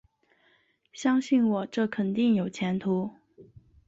[0.91, 3.11] 相信我，这肯定有前途